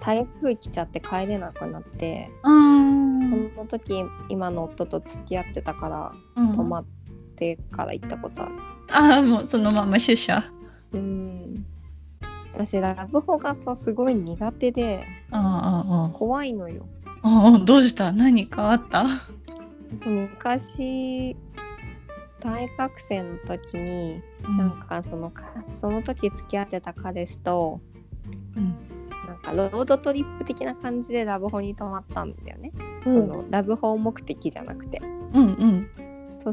[0.00, 3.54] 台風来ちゃって帰れなくなってあー。
[3.54, 6.56] その時今の夫と付き合ってたからうん。
[6.56, 6.84] 泊まっ
[7.36, 8.52] てから行ったことある。
[8.90, 10.42] あーもうそのまま出社。
[10.92, 11.66] うん。
[12.54, 15.06] 私ラブホがさすごい苦手で
[16.14, 16.86] 怖いのよ
[17.22, 18.12] あーあーどうした？
[18.12, 19.04] 何かあった？
[20.06, 21.36] 昔
[22.40, 27.80] 大学生の時になんかそのかその時付き合ってた彼氏と
[28.56, 28.76] うん。
[29.26, 32.72] なんかロードトリップ的な感じでラブホに泊まったんだよね、
[33.06, 33.28] うん。
[33.28, 35.00] そのラブホ目的じゃなくて。
[35.34, 35.90] うんうん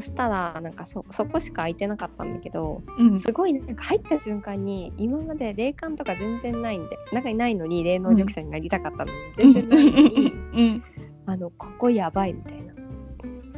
[0.00, 3.18] そしたらなんかそそこしか空いてなかったんだけどうん。
[3.18, 10.84] すごいなんか入った瞬間に今まで霊感とか全然ないんで中にないのに霊能力者になりたかったのに、全然ないのにうん。
[11.26, 12.74] あのここやばいみたいな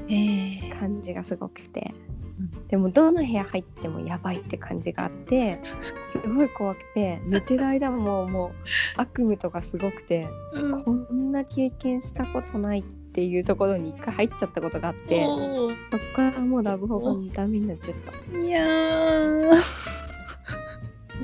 [0.09, 0.13] え。
[0.13, 1.93] ー感じがすごくて、
[2.39, 5.61] うでもどの部屋入ってもやばいって感じがあって
[6.07, 8.51] すごい怖くて寝てる間ももう
[8.97, 10.85] 悪夢とかすごくてうん。
[10.85, 12.83] こんな経験したことないっ
[13.19, 17.97] ていうところに一回入っちゃったことがあってそっからもうラブホがダメになっちゃっ
[18.33, 18.39] た。
[18.39, 19.51] いやー。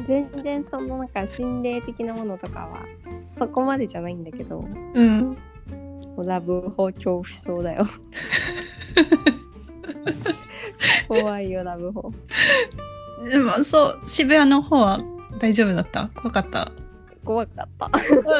[0.09, 2.85] 全然そのなんか心霊的なものとかは
[3.37, 5.37] そこまでじゃないんだけどもうん。
[6.17, 7.87] うラブホ恐怖症だよ。
[11.07, 12.11] 怖いよラブホ。
[13.31, 14.99] でもそう渋谷の方は
[15.39, 16.11] 大丈夫だった？
[16.17, 16.73] 怖かった？
[17.25, 17.91] 怖かった。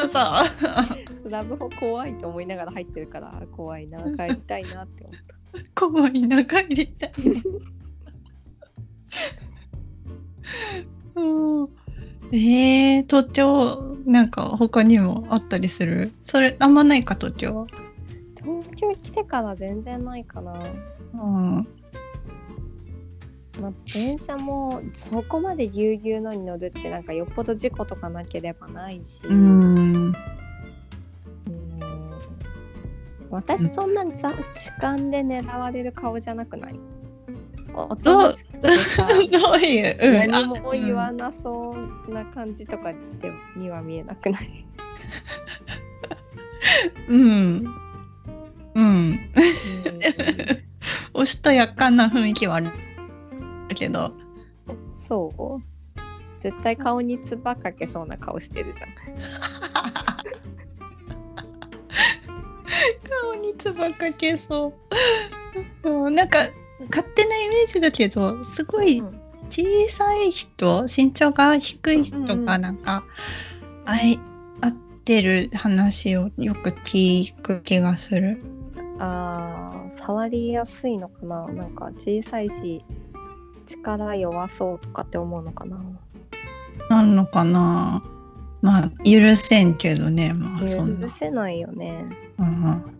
[0.09, 0.43] さ
[1.29, 5.35] ラブホ怖いと思いながら入ってるから怖いな帰りたいなって思った。
[5.87, 7.11] 怖いな帰りたい。
[11.15, 11.69] うん。
[12.31, 16.11] えー、東京なんか他にもあったりする？
[16.25, 17.65] それあんまないか東京は。
[18.43, 20.53] 東京来てから全然ないかな、
[21.13, 21.67] うん
[23.61, 29.35] まあ、電車もそこまでぎゅうぎゅうのに乗るってなんかよっぽど事故とかなければないし、うーん。
[30.07, 30.13] うん。
[33.29, 36.79] 私そんなにさ痴漢で狙われる顔じゃなくない？
[37.73, 41.75] おとなしくてさどういう、うん、何も言わあなそ
[42.07, 42.99] うな感じとかで
[43.57, 44.65] には見えなくない、
[47.09, 47.65] うん。
[48.75, 48.81] うん。
[48.81, 49.19] うん。
[51.13, 52.67] おしとやかな雰囲気はある
[53.75, 54.11] けど。
[54.95, 55.75] そう。
[56.39, 58.89] 絶対顔につばかけそうな顔してるじゃん。
[63.07, 64.73] 顔につばかけそ
[65.83, 66.39] う、うん、なんか
[66.89, 69.25] 勝手なイメージだけどすごいうん。
[69.49, 73.03] 小さい人身長が低い人がなんか、
[73.85, 74.19] あい
[74.61, 74.71] 合っ
[75.03, 78.41] てる話をよく聞く気がする。
[78.99, 81.47] あー触りやすいのかな。
[81.47, 82.83] なんか小さいし
[83.65, 85.77] 力弱そうとかって思うのかな。
[86.89, 88.03] なんのかな。
[88.61, 90.33] まあ許せんけどね。
[90.33, 91.07] まあそんな。
[91.07, 92.05] 許せないよね。
[92.39, 92.91] うん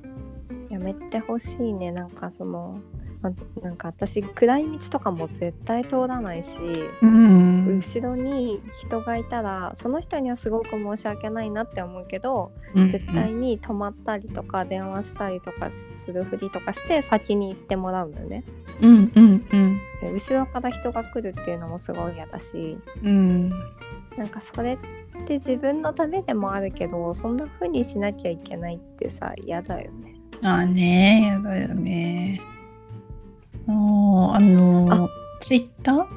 [0.69, 1.91] やめてほしいね。
[1.91, 2.79] なんかその
[3.25, 6.57] あなんか私暗い道とかも絶対通らないし、
[7.01, 18.43] うん後ろに人がいたらその人にはすごく申し訳ないなって思うけど、うん絶対に止まったりとか電話したりとかするふりとかして先に行ってもらうのよね
[18.81, 23.49] うんうんうんで後ろから人が来るっていうのもすごい嫌だしうん。
[24.17, 24.77] なんかそれっ
[25.25, 30.15] て自分のためでもあるけどそんな風にしなきゃいけないってさ嫌だよね。
[30.41, 32.39] ああねやだよね。
[33.67, 35.09] おーあの
[35.41, 36.07] ツイッター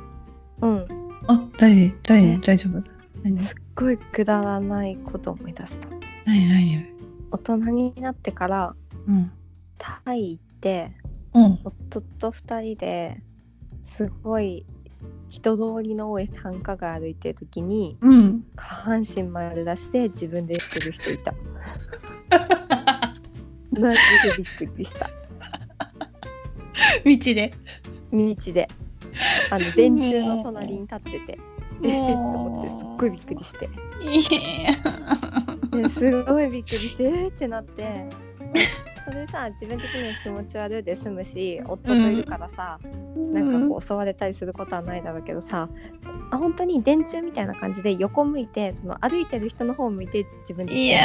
[0.61, 0.87] うん。
[1.27, 2.39] あ大大ね。
[2.45, 2.83] 大丈夫。
[3.25, 3.39] 何？
[3.41, 5.89] すっごいくだらないことを思い出した。
[6.25, 6.87] 何何？
[7.31, 8.75] 大人になってから
[9.07, 9.33] うん。
[9.79, 10.93] タイ行って
[11.35, 11.59] うん。
[11.65, 13.23] 夫と2人で
[13.89, 14.65] すごい
[15.31, 18.45] 人通りの多い繁華街歩いてる時にうん。
[18.55, 21.33] 下半身丸出しで自分で言ってる人いた。
[23.73, 23.97] マジで
[24.37, 25.09] びっくりした。
[25.09, 25.15] 道
[27.35, 27.53] で？
[28.13, 28.69] 道で。
[29.51, 31.39] あの電柱の隣に立ってて。
[31.83, 32.13] え。
[32.13, 33.71] っと思ってすっごいびっくりして。
[35.89, 38.11] すごいびっくりしてえーってなって
[39.11, 42.79] それさ自分的には気持ち悪いで済むし夫といるからさ、
[43.33, 45.69] なんかこう襲われたりすることはないだろうけどさ、
[46.31, 51.01] あ本当に電柱みたいな感じで横向いてその歩いてる人の方を向いて自分でいや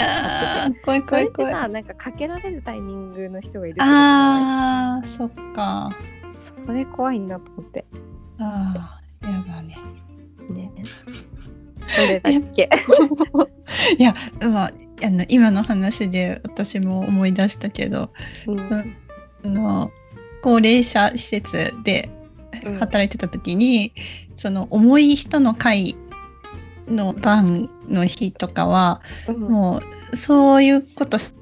[0.67, 1.51] ー怖いそれって怖い怖い。
[1.53, 5.91] さなんかかけられるタイミングの人がいるあーそっか。
[6.29, 7.85] いそれ怖いなと思って。
[8.39, 9.77] あーやだね。
[10.49, 10.71] ね。
[11.95, 12.69] それだけ？
[13.97, 14.71] いや、まあ、
[15.03, 18.09] あの今の話で私も思い出したけど
[18.47, 18.95] うん。
[19.45, 19.91] あの
[20.41, 22.09] 高齢者施設で
[22.65, 22.79] うん。
[22.79, 23.93] 働いてた時に、
[24.37, 25.97] その重い人の会
[26.87, 29.39] の番の日とかはうん。
[29.39, 31.33] もうそういうことし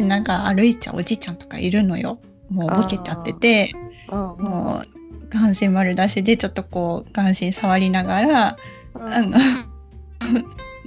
[0.00, 2.20] ながら歩いちゃうおじいちゃんとかいるのよ。
[2.50, 3.70] もうボケちゃってて
[4.10, 8.56] うんもう下半身丸出しでちょっとこう下半身触りながら
[8.94, 9.12] うん。
[9.12, 9.38] あの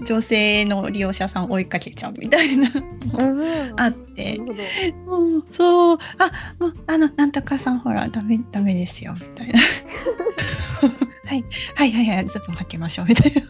[0.03, 2.69] 女性の利用者さん追いかけちゃうみたいな。
[3.17, 3.79] うん。
[3.79, 4.37] あって。
[4.37, 5.97] うんそう。
[6.17, 6.31] あ
[6.87, 9.59] あのなんとかさんほらダメダメですよみたいな。
[11.25, 11.45] はい。
[11.75, 12.25] はいはいはい。
[12.25, 13.41] ズボン履きましょうみたいな。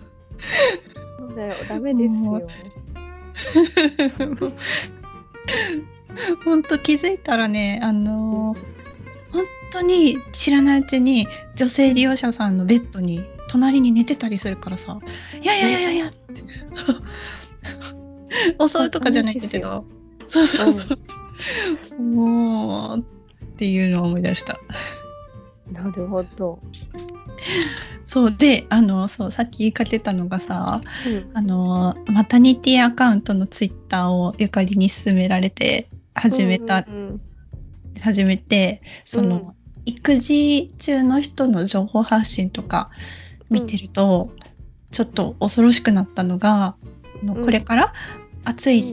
[1.18, 1.56] そうだよ。
[1.68, 2.48] ダメですもよ
[6.44, 8.56] 本当気づいたらねあの
[9.32, 15.00] 本当に知らないうちに女性利用者さんのベッドに隣に寝てたりするからさ
[15.42, 16.44] 「いやいやいやいや」って。
[18.60, 19.86] 襲うとかじゃないんだけど。
[20.28, 23.04] そうそうそう、もうっ
[23.58, 24.60] ていうのを思い出した。
[25.72, 26.60] なるほど。
[28.06, 37.22] そうであのそうさっき言いかけたのがさうんあのマタニティアカウントのツイッターをゆかりに勧められて始めた、うんうん。
[38.02, 39.56] 始めてその、うん。
[39.86, 42.90] 育児中の人の情報発信とか
[43.50, 44.32] 見てると、
[44.92, 46.76] ちょっと恐ろしくなったのが
[47.24, 47.44] うん。
[47.44, 47.94] これから
[48.44, 48.84] 暑い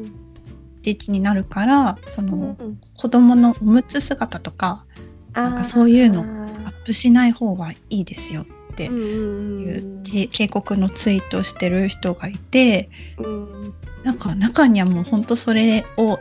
[0.82, 2.80] 時期になるから、そのうんうん。
[2.96, 4.84] 子供のおむつ姿とか
[5.32, 13.74] なんかそういうのあアップしない方がいいですよっていう警告のツイートをしてる人がいてうん。
[14.04, 16.18] なんか中にはもうほんとそれを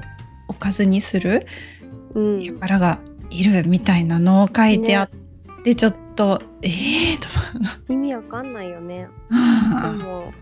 [0.48, 1.48] おかずにする
[2.14, 2.60] うん。
[2.60, 5.21] 輩がいるみたいなのを書いてあって、
[5.64, 9.08] ちょっとええー、と意味わかんないよね。
[9.30, 10.04] で。
[10.04, 10.34] も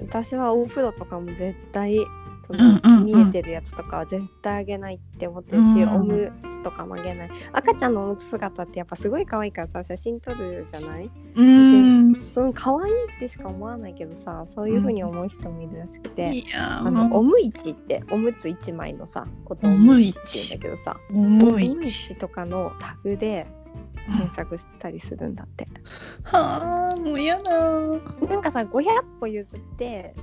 [0.00, 2.04] 私はお風呂とかも絶対そ
[2.50, 22.08] うんの、うんうん見えてるやつとかは絶対あげないって思ってるし、うんおむつとかもあげない赤ちゃんのおむつ姿ってやっぱすごい可愛いからさ写真撮るじゃない、うんでその可愛いってしか思わないけどさそういう風に思う人もいるらしくて、いやあのおむいちっておむつ1枚のさことをおむいちって言うんだけどさ重おむいいち。
[22.08, 23.61] ちとかのタグでうん
[24.06, 25.66] 検索したりするんだって。
[26.24, 27.50] はあもう嫌だ。
[27.60, 30.14] なんかさ500歩譲って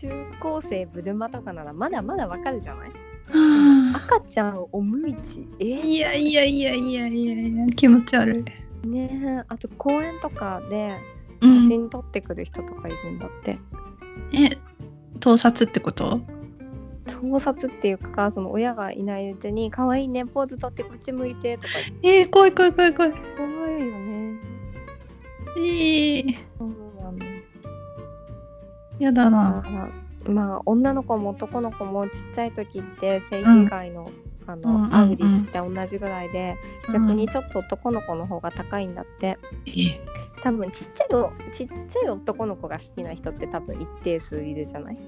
[0.00, 0.10] 中
[0.40, 2.88] 高生ブルマとかならまだまだわかるじゃない？
[2.88, 5.64] はあ赤ちゃんおむいちえ？
[5.64, 8.86] いやいやいやいやいやいや気持ち悪い。
[8.86, 10.96] ねえあと公園とかで
[11.40, 13.58] 写うん、真撮ってくる人とかいるんだって、
[14.32, 14.56] え
[15.20, 16.20] 盗撮ってこと？
[17.06, 21.68] 盗撮っていうかその親がいないうちに可愛いねポーズ撮ってこっち向いてとか
[22.02, 23.12] えー、怖い怖い怖い怖い。
[23.12, 23.20] 怖
[23.68, 24.40] いよね
[25.58, 26.68] えー、そう
[27.02, 27.18] なの
[28.98, 29.90] やだな。
[30.26, 34.10] まあ、女の子も男の子もちっちゃい時って性被害の,、
[34.46, 34.60] あうん。
[34.60, 34.74] うん。
[34.74, 34.90] うん。
[34.90, 36.56] の会う率って同じぐらいで、
[36.92, 38.94] 逆にちょっと男の子の方が高いん。
[38.94, 39.38] だって
[40.42, 41.08] 多分ちっちゃい
[41.52, 44.98] ちっちゃい男の子が好きな人って多分一定数いるじゃない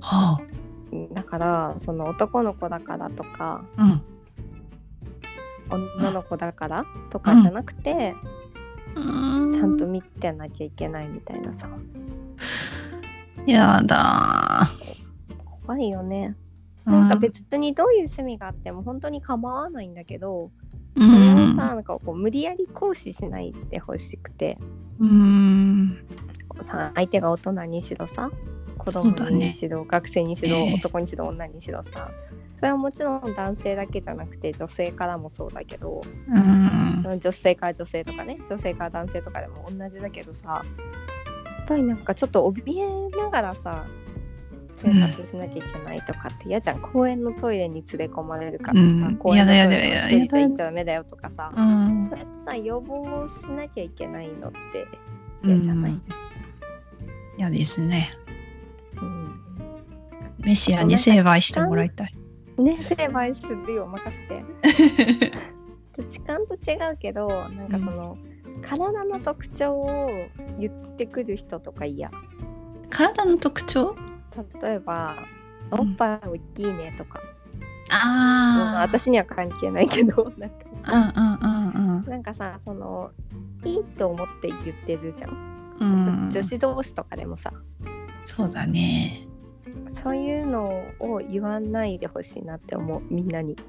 [0.00, 0.63] はあ
[1.12, 4.00] だからその男の子だからとかあ。
[5.70, 8.14] 女の子だからとかじゃなくて、
[8.94, 9.52] うん。
[9.52, 11.68] ちゃんと見てなきゃいけないみたいなさ
[13.46, 14.70] やだ
[15.66, 16.90] 怖いよねー。
[16.90, 20.50] なんか別にどういう趣味があっても本当に構わないんだけど、
[20.96, 21.56] うそれをさん。
[21.56, 24.58] なんかこう無理やり行使しないでほしくて
[25.00, 25.98] うん。
[26.62, 28.30] さ相手が大人にしろさ
[28.84, 32.10] 子供にしろ、学生にしろ、ええ男にしろ女にしろさ。
[32.56, 37.20] それはもちろん男性だけじゃなくて女性からもそうだけどうん。
[37.20, 40.64] 女性から女性とかね女性から男性とかでも同じだけどさ
[41.44, 43.84] やっぱりなんかちょっと怯えながらさ
[44.76, 49.16] 生活しなきゃいけないとかって嫌じゃん、公園のトイレに連れ込まれるからさ、うん。
[49.16, 52.06] 公園のトイレに行っちゃダメだよとかさ、うん。
[52.08, 54.82] そうやってさ予防しなきゃいけないのって
[55.44, 56.02] う嫌じゃない、ん。
[57.38, 58.10] 嫌ですね。
[60.44, 62.14] うんメシアに成敗してもらいたい。
[62.58, 65.32] ね成敗するよ任せて。
[66.08, 68.18] 時間と違うけどなんかその、
[68.62, 70.10] 体の特徴を
[70.58, 72.10] 言ってくる人とか嫌。
[72.90, 73.96] 体の特徴？
[74.60, 75.16] 例えば
[75.70, 75.80] 「うん。
[75.80, 77.20] おっぱい大きいね」とか、
[77.90, 78.82] ああ。
[78.82, 82.04] 私には関係ないけど なんかうんうんうんうん。
[82.10, 83.10] なんかさその
[83.64, 85.30] いいと思って言ってるじゃん、
[85.80, 85.84] う
[86.26, 86.30] ん。
[86.30, 87.52] 女子同士とかでもさ。
[88.26, 89.26] そうだね。
[90.02, 90.68] そういうの
[91.00, 93.56] を言わないでほしいなって思うみんなに。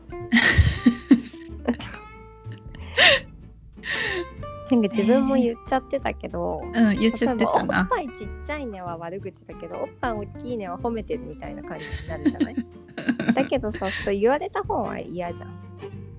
[4.72, 7.86] なんか自分も言っちゃってたけど、うん、言っちゃって例えばおったな。
[7.86, 12.56] ぱいちっちゃいねは悪口だけどおっぱい大きいねは褒めてるみたいな感じになるじゃない？
[13.36, 15.54] だけどさそう言われた方は嫌じゃん。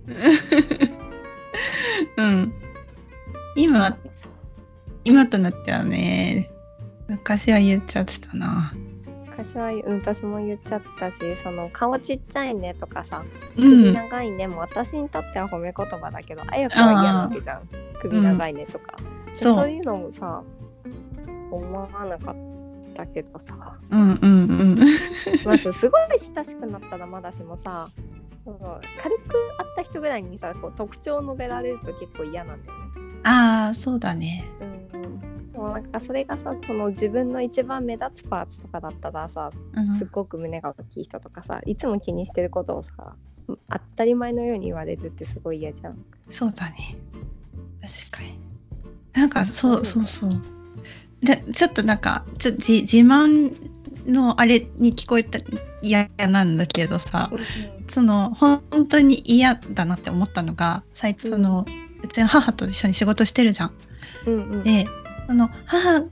[2.17, 2.53] うん。
[3.57, 3.97] 今、
[5.05, 6.49] 今となってはね、
[7.09, 8.73] 昔は言っちゃってたな。
[9.37, 13.23] 昔は、うん、私も言っちゃってたしその顔ちっちゃいねとかさ
[13.57, 13.93] う首ん。
[13.93, 17.69] 長いねも私にとっては褒め言葉だけどあやかは嫌なわけじゃん
[18.01, 18.97] 首長いねとか、
[19.35, 20.43] そういうのもさ
[21.51, 22.37] 思わなかっ
[22.95, 24.79] たけどさうんうんうん。
[25.45, 26.01] まずすごい
[26.35, 27.89] 親しくなったらまだしもさ
[28.45, 32.87] 軽く会った人ぐらいにさこう特徴を述べられると結構嫌なんだよね。
[33.25, 34.45] ああ、そうだね。
[34.61, 39.95] うん、でもなんかそれがさその自分の一番目立つパーツとかだったらさうん。
[39.95, 43.15] すっごく胸が大きい人とかさいつも気にしてることをさ
[43.49, 46.05] 当たり前のように言われるってすごい嫌じゃん。
[46.31, 46.97] そうだね。
[47.81, 48.39] 確かに。
[49.15, 50.31] なんかそうそうそう。
[51.23, 53.57] でちょっとなんかちょ自自慢
[54.07, 55.39] のあれに聞こえた
[55.81, 57.31] 嫌なんだけどさ
[57.89, 61.65] その本当に嫌だなって思ったのが最初その、
[62.03, 63.73] うちの母と一緒に仕事してるじゃん。
[64.27, 64.63] うんうん。
[64.63, 64.87] で
[65.27, 66.05] その母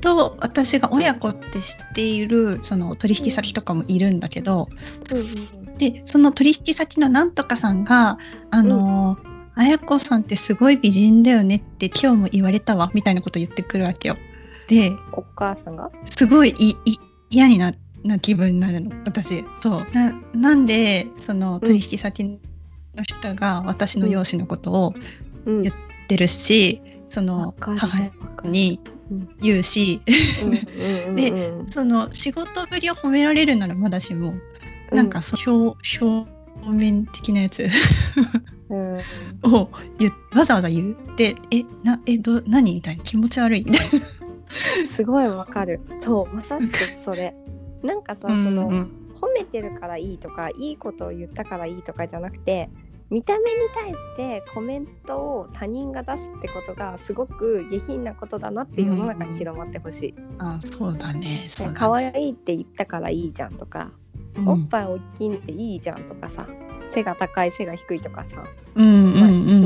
[0.00, 4.68] と私が親子って知っているその取引先とかもいるんだけど、
[5.10, 8.18] うんうんでその取引先のなんとかさんが
[8.50, 14.16] 「あのー綾子さんってすごい美人だよね」って今日も言われたわみたいなこと言ってくるわけよ。
[14.66, 15.92] でお母さんが？
[16.10, 16.52] すごい
[17.30, 19.44] 嫌になな気分になるの私。
[19.62, 19.86] そう。
[19.94, 22.38] ななんでその取引先の
[23.04, 24.94] 人が私の容姿のことを
[25.46, 25.62] うん。
[25.62, 25.74] 言っ
[26.08, 26.82] てるし、
[27.18, 28.12] その母
[28.44, 29.28] にうん。
[29.40, 30.00] 言うし、
[31.08, 31.16] うん。
[31.16, 31.68] でうん。
[31.68, 34.34] その仕事ぶりを褒められるならまだしも、
[34.92, 36.30] なんかそう表表
[36.70, 37.68] 面的なやつ
[38.68, 38.98] うん。
[39.52, 39.68] を
[40.32, 40.96] わざわざ言う。
[41.16, 42.74] でえなえど何？
[42.74, 43.02] みたいな。
[43.02, 43.64] 気持ち悪い。
[43.64, 44.86] みたいな。
[44.86, 45.80] すごいわかる。
[45.98, 47.34] そうまさしくそれ。
[47.82, 48.82] なんかさその、うんうん。
[49.20, 52.70] 褒めてるからいいとかいいことを言ったからいいとかじゃなくて
[53.10, 60.14] 見た目に対してコメントを他人が出すってことがすごく下品なことだなって世の中に広まってほしい。
[60.38, 61.48] あそうだね。
[61.50, 61.78] そうだね。
[61.78, 63.92] 可愛いって言ったからいいじゃんとか、
[64.36, 64.48] うん。
[64.48, 66.46] おっぱい大きいっていいじゃんとかさ
[66.90, 68.44] 背が高い背が低いとかさ、
[68.74, 68.97] うんうんうん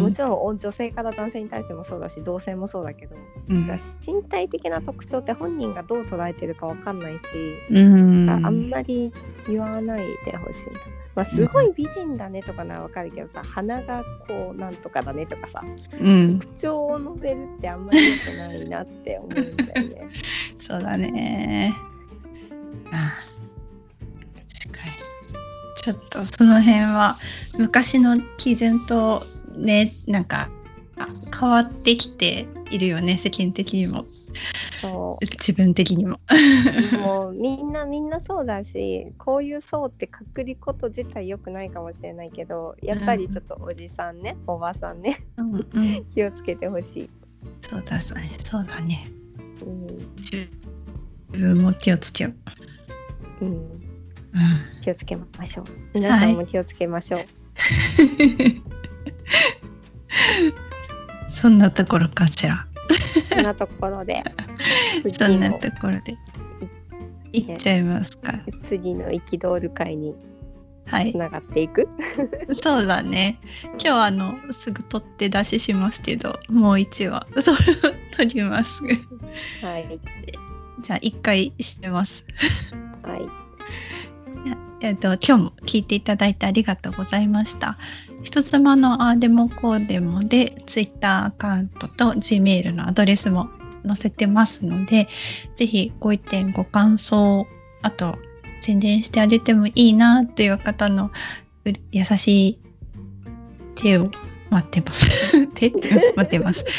[0.02, 3.16] もちろん女性から男性に対してもそうだし同性もそうだけど、
[3.48, 3.80] うん。
[4.06, 7.24] 身体的な特徴って本人がどう捉えてるかわかんないし、
[7.70, 7.80] う
[8.26, 8.30] ん。
[8.30, 9.12] ああんまり
[9.46, 11.02] 言わないでほしいな。
[11.14, 15.62] まあ、すごい美人だねとかならわかるけどさ、鼻がこうなんとかだねとかさ
[16.00, 16.40] うん。
[16.40, 20.08] 特徴を述べるってあんまり良くないなって思うんだよね。
[20.58, 21.74] そうだね。
[22.90, 23.14] あ
[24.62, 24.92] 確かに。
[25.76, 27.18] ちょっとその辺は
[27.58, 29.22] 昔の基準と
[29.56, 30.48] ねなんか
[30.98, 34.06] あ変わってきているよね世間的にも。
[34.80, 36.18] そ自分的にも。
[36.94, 46.04] うもうみんなみんなそうだしこういう層ってくくりこと自体良くないかもしれないけどやっぱりちょっとおじさんね、おばさんねうんうん。
[46.14, 47.10] 気をつけてほしい。
[47.68, 49.08] そうだねそうだね。
[49.64, 49.86] うん。
[50.16, 50.48] 自
[51.30, 52.30] 分も気をつけよ
[53.40, 53.70] う、うん、うん。
[54.80, 55.64] 気をつけましょう。
[55.94, 57.20] 皆さんも気をつけましょう。
[61.42, 62.66] そんなところかしら。
[63.34, 64.22] そんなところで
[65.18, 66.16] そんなところで。
[67.32, 68.34] いっちゃいますか。
[68.68, 70.14] 次の憤る会に
[70.86, 71.18] はいつ。
[71.18, 71.88] ながっていく？
[72.62, 73.40] そうだね。
[73.72, 77.56] 今日はあのすぐ取って出ししますけど、もう一話それを
[78.16, 78.82] 取ります。
[79.64, 79.98] はい。
[80.82, 82.24] じゃあ一回してます。
[83.02, 83.22] はい。
[84.80, 87.78] えっと今日も聞いていただいてありがとうございました。
[88.22, 93.50] 一つまのあーでもこうでもで Twitter アカウントと Gmail のアドレスも
[93.86, 95.08] 載せてますので、
[95.56, 97.46] ぜひご意見ご感想
[97.82, 98.16] あと
[98.60, 101.10] 宣伝してあげてもいいなっていう方の
[101.64, 102.58] う優しい
[103.74, 104.10] 手を
[104.50, 105.46] 待ってます。
[105.54, 106.64] 手待ってます。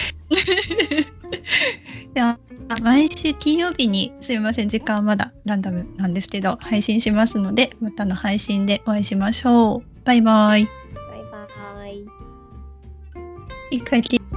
[2.14, 2.39] では
[2.82, 9.84] 毎週金曜日にすいません時間はまだランダムなんですけど配信しますのでまたの配信でお会いしましょう。
[10.06, 10.83] バイバイ。
[13.74, 14.33] и хотите